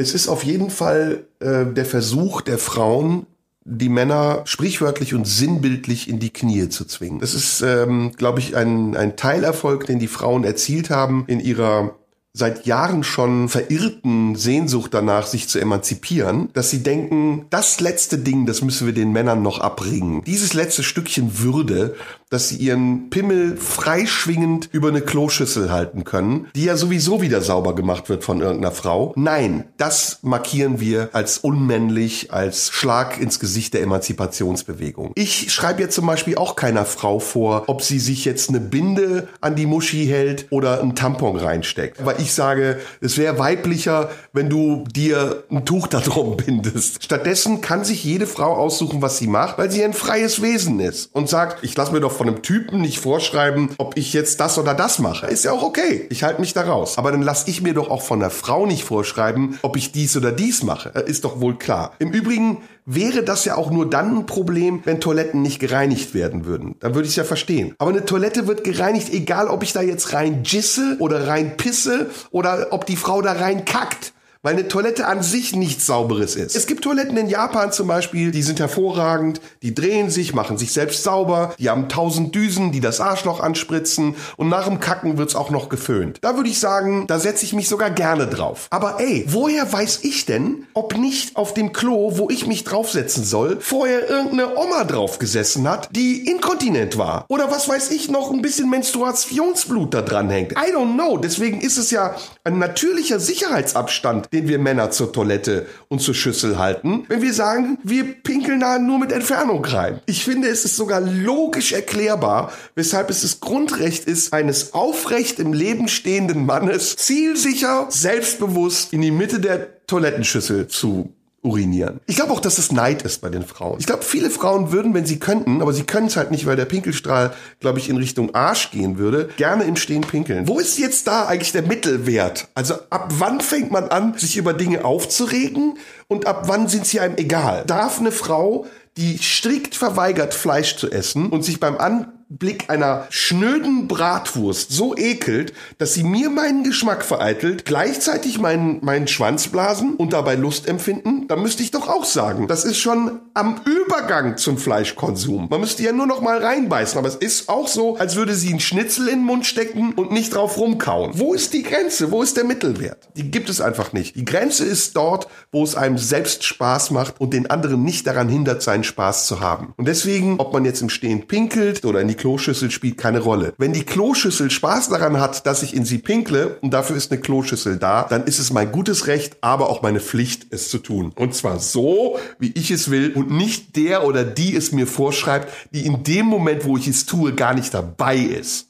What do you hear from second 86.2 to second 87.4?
Da würde ich sagen, da